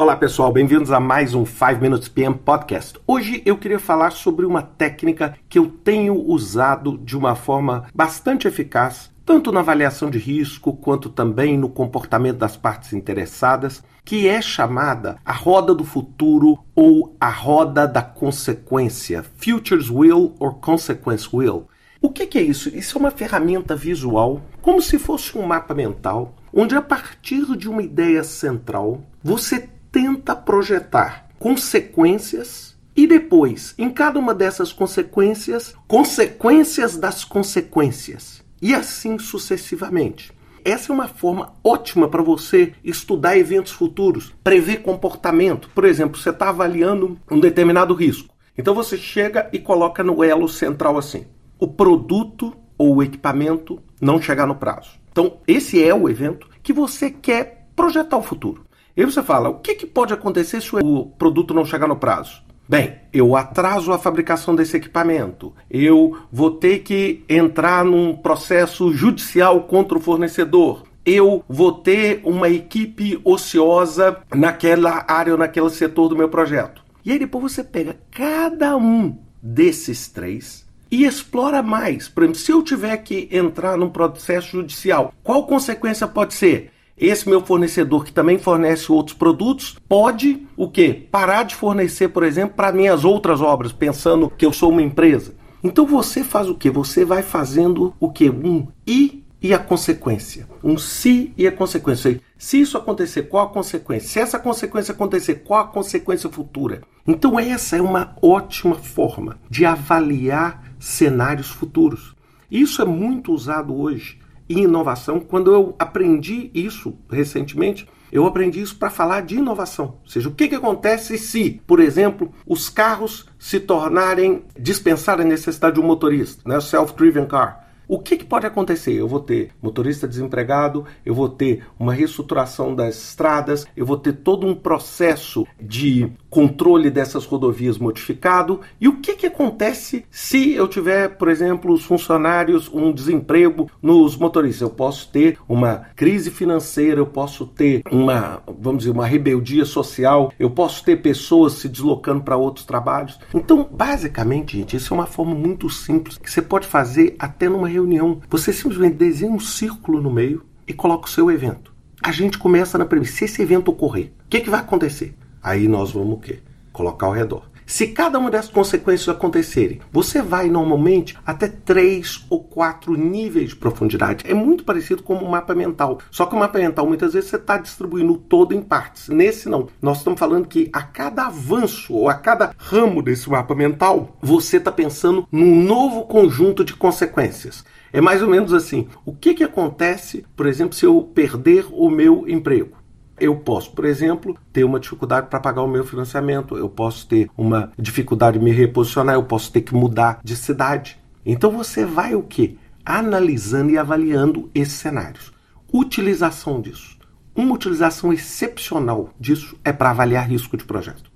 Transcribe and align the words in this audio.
Olá 0.00 0.16
pessoal, 0.16 0.50
bem-vindos 0.50 0.90
a 0.90 0.98
mais 0.98 1.34
um 1.34 1.44
5 1.44 1.78
Minutes 1.78 2.08
PM 2.08 2.34
Podcast. 2.34 2.98
Hoje 3.06 3.42
eu 3.44 3.58
queria 3.58 3.78
falar 3.78 4.12
sobre 4.12 4.46
uma 4.46 4.62
técnica 4.62 5.36
que 5.46 5.58
eu 5.58 5.66
tenho 5.68 6.14
usado 6.26 6.96
de 6.96 7.18
uma 7.18 7.34
forma 7.34 7.84
bastante 7.94 8.48
eficaz, 8.48 9.10
tanto 9.26 9.52
na 9.52 9.60
avaliação 9.60 10.08
de 10.08 10.16
risco 10.16 10.72
quanto 10.72 11.10
também 11.10 11.58
no 11.58 11.68
comportamento 11.68 12.38
das 12.38 12.56
partes 12.56 12.94
interessadas, 12.94 13.84
que 14.02 14.26
é 14.26 14.40
chamada 14.40 15.18
a 15.22 15.34
roda 15.34 15.74
do 15.74 15.84
futuro 15.84 16.58
ou 16.74 17.14
a 17.20 17.28
roda 17.28 17.86
da 17.86 18.00
consequência, 18.00 19.22
Futures 19.36 19.90
Will 19.90 20.34
or 20.40 20.54
Consequence 20.54 21.28
Will. 21.30 21.68
O 22.00 22.08
que, 22.08 22.38
é 22.38 22.42
isso? 22.42 22.70
Isso 22.70 22.96
é 22.96 23.00
uma 23.00 23.10
ferramenta 23.10 23.76
visual, 23.76 24.40
como 24.62 24.80
se 24.80 24.98
fosse 24.98 25.36
um 25.36 25.42
mapa 25.42 25.74
mental, 25.74 26.34
onde 26.54 26.74
a 26.74 26.80
partir 26.80 27.54
de 27.54 27.68
uma 27.68 27.82
ideia 27.82 28.24
central 28.24 29.02
você 29.22 29.68
tenta 29.90 30.34
projetar 30.36 31.28
consequências 31.38 32.76
e 32.94 33.06
depois, 33.06 33.74
em 33.78 33.88
cada 33.88 34.18
uma 34.18 34.34
dessas 34.34 34.72
consequências, 34.72 35.74
consequências 35.86 36.96
das 36.96 37.24
consequências. 37.24 38.42
E 38.60 38.74
assim 38.74 39.18
sucessivamente. 39.18 40.32
Essa 40.62 40.92
é 40.92 40.94
uma 40.94 41.08
forma 41.08 41.54
ótima 41.64 42.08
para 42.08 42.22
você 42.22 42.74
estudar 42.84 43.38
eventos 43.38 43.72
futuros, 43.72 44.34
prever 44.44 44.82
comportamento. 44.82 45.70
Por 45.74 45.84
exemplo, 45.86 46.20
você 46.20 46.28
está 46.28 46.50
avaliando 46.50 47.18
um 47.30 47.40
determinado 47.40 47.94
risco. 47.94 48.34
Então 48.58 48.74
você 48.74 48.98
chega 48.98 49.48
e 49.52 49.58
coloca 49.58 50.04
no 50.04 50.22
elo 50.22 50.48
central 50.48 50.98
assim: 50.98 51.24
o 51.58 51.66
produto 51.66 52.54
ou 52.76 52.96
o 52.96 53.02
equipamento 53.02 53.82
não 54.00 54.20
chegar 54.20 54.46
no 54.46 54.54
prazo. 54.54 54.90
Então, 55.10 55.38
esse 55.46 55.82
é 55.82 55.94
o 55.94 56.08
evento 56.08 56.48
que 56.62 56.72
você 56.72 57.10
quer 57.10 57.68
projetar 57.74 58.16
o 58.16 58.22
futuro. 58.22 58.64
E 58.96 59.04
você 59.04 59.22
fala, 59.22 59.48
o 59.48 59.58
que, 59.58 59.74
que 59.74 59.86
pode 59.86 60.12
acontecer 60.12 60.60
se 60.60 60.74
o 60.74 61.06
produto 61.06 61.54
não 61.54 61.64
chegar 61.64 61.86
no 61.86 61.96
prazo? 61.96 62.42
Bem, 62.68 62.98
eu 63.12 63.34
atraso 63.34 63.92
a 63.92 63.98
fabricação 63.98 64.54
desse 64.54 64.76
equipamento, 64.76 65.52
eu 65.68 66.16
vou 66.30 66.52
ter 66.52 66.80
que 66.80 67.24
entrar 67.28 67.84
num 67.84 68.14
processo 68.14 68.92
judicial 68.92 69.64
contra 69.64 69.98
o 69.98 70.00
fornecedor, 70.00 70.84
eu 71.04 71.44
vou 71.48 71.72
ter 71.72 72.20
uma 72.22 72.48
equipe 72.48 73.20
ociosa 73.24 74.18
naquela 74.32 75.04
área 75.08 75.32
ou 75.32 75.38
naquele 75.38 75.70
setor 75.70 76.08
do 76.08 76.16
meu 76.16 76.28
projeto. 76.28 76.84
E 77.04 77.10
aí 77.10 77.18
depois 77.18 77.52
você 77.52 77.64
pega 77.64 77.96
cada 78.10 78.76
um 78.76 79.18
desses 79.42 80.06
três 80.06 80.64
e 80.90 81.04
explora 81.04 81.62
mais. 81.62 82.08
Por 82.08 82.22
exemplo, 82.22 82.38
se 82.38 82.52
eu 82.52 82.62
tiver 82.62 82.96
que 82.98 83.28
entrar 83.32 83.76
num 83.76 83.90
processo 83.90 84.52
judicial, 84.52 85.12
qual 85.22 85.46
consequência 85.46 86.06
pode 86.06 86.34
ser? 86.34 86.70
Esse 87.00 87.26
meu 87.26 87.40
fornecedor 87.40 88.04
que 88.04 88.12
também 88.12 88.38
fornece 88.38 88.92
outros 88.92 89.16
produtos 89.16 89.78
pode 89.88 90.46
o 90.54 90.68
quê? 90.68 91.08
Parar 91.10 91.44
de 91.44 91.54
fornecer, 91.54 92.08
por 92.08 92.22
exemplo, 92.22 92.54
para 92.54 92.72
minhas 92.72 93.04
outras 93.04 93.40
obras, 93.40 93.72
pensando 93.72 94.30
que 94.36 94.44
eu 94.44 94.52
sou 94.52 94.70
uma 94.70 94.82
empresa. 94.82 95.34
Então 95.64 95.86
você 95.86 96.22
faz 96.22 96.48
o 96.48 96.54
que? 96.54 96.70
Você 96.70 97.04
vai 97.04 97.22
fazendo 97.22 97.94
o 97.98 98.10
que? 98.10 98.28
Um 98.28 98.68
e 98.86 99.24
e 99.42 99.54
a 99.54 99.58
consequência. 99.58 100.46
Um 100.62 100.76
se 100.76 101.32
e 101.36 101.46
a 101.46 101.52
consequência. 101.52 102.20
Se 102.36 102.60
isso 102.60 102.76
acontecer, 102.76 103.22
qual 103.22 103.46
a 103.46 103.50
consequência? 103.50 104.08
Se 104.08 104.20
essa 104.20 104.38
consequência 104.38 104.92
acontecer, 104.92 105.36
qual 105.36 105.60
a 105.60 105.68
consequência 105.68 106.28
futura? 106.28 106.82
Então 107.06 107.40
essa 107.40 107.76
é 107.76 107.80
uma 107.80 108.14
ótima 108.20 108.74
forma 108.74 109.38
de 109.48 109.64
avaliar 109.64 110.62
cenários 110.78 111.48
futuros. 111.48 112.14
Isso 112.50 112.82
é 112.82 112.84
muito 112.84 113.32
usado 113.32 113.74
hoje 113.74 114.19
e 114.50 114.62
inovação. 114.62 115.20
Quando 115.20 115.54
eu 115.54 115.76
aprendi 115.78 116.50
isso 116.52 116.98
recentemente, 117.08 117.88
eu 118.10 118.26
aprendi 118.26 118.60
isso 118.60 118.76
para 118.76 118.90
falar 118.90 119.22
de 119.22 119.36
inovação. 119.36 119.98
Ou 120.02 120.08
seja, 120.08 120.28
o 120.28 120.34
que, 120.34 120.48
que 120.48 120.56
acontece 120.56 121.16
se, 121.16 121.62
por 121.64 121.78
exemplo, 121.78 122.32
os 122.44 122.68
carros 122.68 123.26
se 123.38 123.60
tornarem, 123.60 124.42
dispensarem 124.58 125.24
a 125.24 125.28
necessidade 125.28 125.76
de 125.76 125.80
um 125.80 125.86
motorista, 125.86 126.42
né? 126.44 126.60
self-driven 126.60 127.26
car. 127.26 127.69
O 127.90 127.98
que, 127.98 128.16
que, 128.16 128.24
pode 128.24 128.46
acontecer? 128.46 128.92
Eu 128.92 129.08
vou 129.08 129.18
ter 129.18 129.50
motorista 129.60 130.06
desempregado, 130.06 130.84
eu 131.04 131.12
vou 131.12 131.28
ter 131.28 131.64
uma 131.76 131.92
reestruturação 131.92 132.72
das 132.72 133.08
estradas, 133.08 133.66
eu 133.76 133.84
vou 133.84 133.96
ter 133.96 134.12
todo 134.12 134.46
um 134.46 134.54
processo 134.54 135.44
de 135.60 136.08
controle 136.30 136.88
dessas 136.88 137.24
rodovias 137.24 137.78
modificado. 137.78 138.60
E 138.80 138.86
o 138.86 139.00
que, 139.00 139.16
que 139.16 139.26
acontece 139.26 140.04
se 140.08 140.52
eu 140.52 140.68
tiver, 140.68 141.16
por 141.16 141.28
exemplo, 141.28 141.72
os 141.72 141.84
funcionários, 141.84 142.70
um 142.72 142.92
desemprego 142.92 143.68
nos 143.82 144.16
motoristas? 144.16 144.60
Eu 144.60 144.70
posso 144.70 145.10
ter 145.10 145.36
uma 145.48 145.86
crise 145.96 146.30
financeira, 146.30 147.00
eu 147.00 147.06
posso 147.06 147.44
ter 147.44 147.82
uma, 147.90 148.40
vamos 148.46 148.84
dizer, 148.84 148.92
uma 148.92 149.04
rebeldia 149.04 149.64
social, 149.64 150.32
eu 150.38 150.48
posso 150.48 150.84
ter 150.84 151.02
pessoas 151.02 151.54
se 151.54 151.68
deslocando 151.68 152.22
para 152.22 152.36
outros 152.36 152.64
trabalhos. 152.64 153.18
Então, 153.34 153.68
basicamente, 153.68 154.58
gente, 154.58 154.76
isso 154.76 154.94
é 154.94 154.96
uma 154.96 155.06
forma 155.06 155.34
muito 155.34 155.68
simples 155.68 156.16
que 156.16 156.30
você 156.30 156.40
pode 156.40 156.68
fazer 156.68 157.16
até 157.18 157.48
numa 157.48 157.79
reunião. 157.80 158.20
Você 158.28 158.52
simplesmente 158.52 158.96
desenha 158.96 159.32
um 159.32 159.40
círculo 159.40 160.00
no 160.00 160.10
meio 160.10 160.44
e 160.66 160.72
coloca 160.72 161.06
o 161.06 161.10
seu 161.10 161.30
evento. 161.30 161.72
A 162.02 162.12
gente 162.12 162.38
começa 162.38 162.78
na 162.78 162.84
premissa, 162.84 163.16
se 163.16 163.24
esse 163.24 163.42
evento 163.42 163.70
ocorrer, 163.70 164.12
o 164.26 164.28
que, 164.28 164.40
que 164.40 164.50
vai 164.50 164.60
acontecer? 164.60 165.14
Aí 165.42 165.68
nós 165.68 165.92
vamos 165.92 166.14
o 166.14 166.20
quê? 166.20 166.38
Colocar 166.72 167.06
ao 167.06 167.12
redor. 167.12 167.50
Se 167.70 167.86
cada 167.86 168.18
uma 168.18 168.32
dessas 168.32 168.50
consequências 168.50 169.08
acontecerem, 169.08 169.80
você 169.92 170.20
vai 170.20 170.48
normalmente 170.48 171.16
até 171.24 171.46
três 171.46 172.26
ou 172.28 172.42
quatro 172.42 172.96
níveis 172.96 173.50
de 173.50 173.56
profundidade. 173.56 174.24
É 174.28 174.34
muito 174.34 174.64
parecido 174.64 175.04
com 175.04 175.14
um 175.14 175.30
mapa 175.30 175.54
mental. 175.54 176.00
Só 176.10 176.26
que 176.26 176.34
o 176.34 176.38
mapa 176.38 176.58
mental 176.58 176.84
muitas 176.84 177.12
vezes 177.12 177.30
você 177.30 177.36
está 177.36 177.58
distribuindo 177.58 178.16
todo 178.16 178.52
em 178.52 178.60
partes. 178.60 179.08
Nesse 179.08 179.48
não. 179.48 179.68
Nós 179.80 179.98
estamos 179.98 180.18
falando 180.18 180.48
que 180.48 180.68
a 180.72 180.82
cada 180.82 181.26
avanço 181.26 181.94
ou 181.94 182.08
a 182.08 182.14
cada 182.14 182.52
ramo 182.58 183.00
desse 183.00 183.30
mapa 183.30 183.54
mental, 183.54 184.16
você 184.20 184.56
está 184.56 184.72
pensando 184.72 185.24
num 185.30 185.62
novo 185.62 186.06
conjunto 186.06 186.64
de 186.64 186.74
consequências. 186.74 187.64
É 187.92 188.00
mais 188.00 188.20
ou 188.20 188.28
menos 188.28 188.52
assim. 188.52 188.88
O 189.04 189.14
que, 189.14 189.32
que 189.32 189.44
acontece, 189.44 190.26
por 190.34 190.46
exemplo, 190.48 190.74
se 190.74 190.84
eu 190.84 191.02
perder 191.14 191.66
o 191.70 191.88
meu 191.88 192.28
emprego? 192.28 192.79
Eu 193.20 193.36
posso, 193.36 193.72
por 193.72 193.84
exemplo, 193.84 194.34
ter 194.50 194.64
uma 194.64 194.80
dificuldade 194.80 195.26
para 195.28 195.38
pagar 195.38 195.60
o 195.60 195.68
meu 195.68 195.84
financiamento, 195.84 196.56
eu 196.56 196.70
posso 196.70 197.06
ter 197.06 197.28
uma 197.36 197.70
dificuldade 197.78 198.38
de 198.38 198.44
me 198.44 198.50
reposicionar, 198.50 199.14
eu 199.14 199.24
posso 199.24 199.52
ter 199.52 199.60
que 199.60 199.74
mudar 199.74 200.20
de 200.24 200.34
cidade. 200.34 200.98
Então 201.24 201.50
você 201.50 201.84
vai 201.84 202.14
o 202.14 202.22
que? 202.22 202.58
Analisando 202.82 203.70
e 203.70 203.76
avaliando 203.76 204.50
esses 204.54 204.74
cenários. 204.74 205.30
Utilização 205.70 206.62
disso. 206.62 206.98
Uma 207.36 207.54
utilização 207.54 208.10
excepcional 208.10 209.10
disso 209.20 209.54
é 209.62 209.70
para 209.70 209.90
avaliar 209.90 210.26
risco 210.26 210.56
de 210.56 210.64
projeto. 210.64 211.10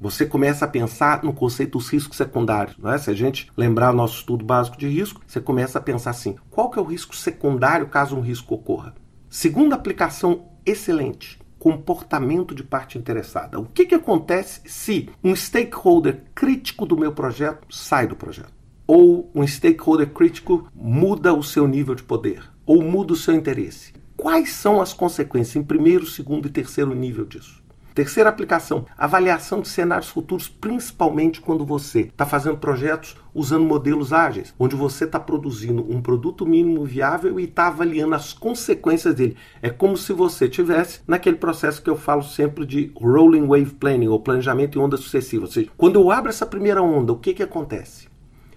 Você 0.00 0.24
começa 0.24 0.64
a 0.64 0.68
pensar 0.68 1.22
no 1.22 1.34
conceito 1.34 1.76
dos 1.76 1.90
riscos 1.90 2.16
secundários. 2.16 2.78
Não 2.78 2.90
é? 2.90 2.96
Se 2.96 3.10
a 3.10 3.14
gente 3.14 3.52
lembrar 3.54 3.92
nosso 3.92 4.20
estudo 4.20 4.46
básico 4.46 4.78
de 4.78 4.88
risco, 4.88 5.20
você 5.26 5.42
começa 5.42 5.78
a 5.78 5.82
pensar 5.82 6.10
assim: 6.10 6.36
qual 6.48 6.70
que 6.70 6.78
é 6.78 6.82
o 6.82 6.86
risco 6.86 7.14
secundário 7.14 7.86
caso 7.86 8.16
um 8.16 8.22
risco 8.22 8.54
ocorra? 8.54 8.94
Segunda 9.28 9.76
aplicação 9.76 10.46
excelente 10.64 11.39
comportamento 11.60 12.54
de 12.54 12.64
parte 12.64 12.96
interessada. 12.96 13.60
O 13.60 13.66
que, 13.66 13.84
que 13.84 13.94
acontece 13.94 14.62
se 14.64 15.10
um 15.22 15.36
stakeholder 15.36 16.24
crítico 16.34 16.86
do 16.86 16.96
meu 16.96 17.12
projeto 17.12 17.66
sai 17.70 18.06
do 18.06 18.16
projeto? 18.16 18.52
Ou 18.86 19.30
um 19.34 19.46
stakeholder 19.46 20.08
crítico 20.08 20.66
muda 20.74 21.34
o 21.34 21.42
seu 21.42 21.68
nível 21.68 21.94
de 21.94 22.02
poder? 22.02 22.42
Ou 22.64 22.82
muda 22.82 23.12
o 23.12 23.16
seu 23.16 23.34
interesse? 23.34 23.92
Quais 24.16 24.54
são 24.54 24.80
as 24.80 24.94
consequências 24.94 25.54
em 25.54 25.62
primeiro, 25.62 26.06
segundo 26.06 26.48
e 26.48 26.50
terceiro 26.50 26.94
nível 26.94 27.26
disso? 27.26 27.59
Terceira 28.00 28.30
aplicação, 28.30 28.86
avaliação 28.96 29.60
de 29.60 29.68
cenários 29.68 30.08
futuros, 30.08 30.48
principalmente 30.48 31.38
quando 31.38 31.66
você 31.66 32.00
está 32.00 32.24
fazendo 32.24 32.56
projetos 32.56 33.14
usando 33.34 33.66
modelos 33.66 34.10
ágeis, 34.10 34.54
onde 34.58 34.74
você 34.74 35.04
está 35.04 35.20
produzindo 35.20 35.84
um 35.86 36.00
produto 36.00 36.46
mínimo 36.46 36.82
viável 36.82 37.38
e 37.38 37.44
está 37.44 37.66
avaliando 37.66 38.14
as 38.14 38.32
consequências 38.32 39.14
dele. 39.14 39.36
É 39.60 39.68
como 39.68 39.98
se 39.98 40.14
você 40.14 40.48
tivesse 40.48 41.00
naquele 41.06 41.36
processo 41.36 41.82
que 41.82 41.90
eu 41.90 41.94
falo 41.94 42.22
sempre 42.22 42.64
de 42.64 42.90
rolling 42.96 43.46
wave 43.46 43.74
planning, 43.74 44.08
ou 44.08 44.18
planejamento 44.18 44.78
em 44.78 44.80
onda 44.80 44.96
sucessiva. 44.96 45.44
Ou 45.44 45.50
seja, 45.50 45.68
quando 45.76 46.00
eu 46.00 46.10
abro 46.10 46.30
essa 46.30 46.46
primeira 46.46 46.80
onda, 46.80 47.12
o 47.12 47.18
que, 47.18 47.34
que 47.34 47.42
acontece? 47.42 48.08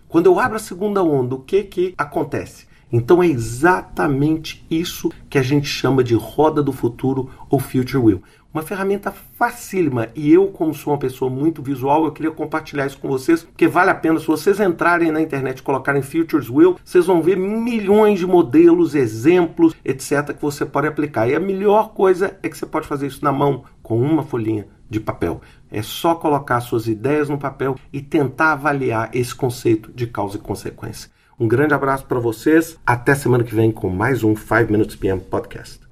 Quando 0.08 0.28
eu 0.28 0.40
abro 0.40 0.56
a 0.56 0.60
segunda 0.60 1.04
onda, 1.04 1.36
o 1.36 1.42
que, 1.42 1.64
que 1.64 1.94
acontece? 1.98 2.66
Então 2.96 3.24
é 3.24 3.28
exatamente 3.28 4.64
isso 4.70 5.12
que 5.28 5.40
a 5.40 5.42
gente 5.42 5.66
chama 5.66 6.04
de 6.04 6.14
roda 6.14 6.62
do 6.62 6.72
futuro 6.72 7.32
ou 7.50 7.60
future 7.60 7.98
wheel. 7.98 8.22
Uma 8.54 8.62
ferramenta 8.62 9.12
facílima 9.12 10.10
e 10.14 10.32
eu, 10.32 10.48
como 10.50 10.76
sou 10.76 10.94
uma 10.94 11.00
pessoa 11.00 11.32
muito 11.32 11.60
visual, 11.60 12.06
eu 12.06 12.12
queria 12.12 12.30
compartilhar 12.30 12.86
isso 12.86 13.00
com 13.00 13.08
vocês, 13.08 13.42
porque 13.42 13.68
vale 13.68 13.90
a 13.90 13.96
pena. 13.96 14.20
Se 14.20 14.28
vocês 14.28 14.60
entrarem 14.60 15.12
na 15.12 15.20
internet 15.20 15.58
e 15.58 15.64
colocarem 15.64 16.04
Futures 16.04 16.52
Wheel, 16.52 16.78
vocês 16.86 17.08
vão 17.08 17.20
ver 17.20 17.36
milhões 17.36 18.20
de 18.20 18.28
modelos, 18.28 18.94
exemplos, 18.94 19.74
etc., 19.84 20.36
que 20.36 20.42
você 20.42 20.68
pode 20.68 20.86
aplicar. 20.86 21.28
E 21.28 21.34
a 21.34 21.40
melhor 21.40 21.96
coisa 21.96 22.38
é 22.44 22.48
que 22.48 22.56
você 22.56 22.68
pode 22.68 22.86
fazer 22.86 23.08
isso 23.08 23.24
na 23.24 23.32
mão, 23.32 23.64
com 23.82 24.00
uma 24.00 24.22
folhinha 24.22 24.68
de 24.88 25.00
papel. 25.00 25.42
É 25.72 25.82
só 25.82 26.14
colocar 26.14 26.62
suas 26.62 26.86
ideias 26.86 27.30
no 27.30 27.40
papel 27.40 27.76
e 27.92 28.02
tentar 28.02 28.52
avaliar 28.52 29.10
esse 29.14 29.34
conceito 29.34 29.92
de 29.92 30.06
causa 30.06 30.38
e 30.38 30.40
consequência. 30.40 31.10
Um 31.40 31.48
grande 31.48 31.74
abraço 31.74 32.06
para 32.06 32.20
vocês. 32.20 32.78
Até 32.86 33.16
semana 33.16 33.44
que 33.44 33.56
vem 33.56 33.72
com 33.72 33.90
mais 33.90 34.24
um 34.24 34.36
5 34.36 34.72
Minutes 34.72 34.96
PM 34.96 35.20
Podcast. 35.20 35.83